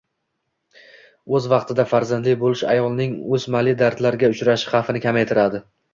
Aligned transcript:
O‘z 1.39 1.49
vaqtida 1.51 1.85
farzandli 1.91 2.35
bo‘lish 2.45 2.63
ayolning 2.73 3.13
o‘smali 3.39 3.77
dardlarga 3.83 4.31
uchrashi 4.37 4.73
xavfini 4.73 5.03
kamaytiradi. 5.05 5.63